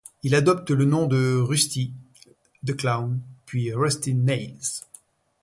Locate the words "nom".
0.85-1.05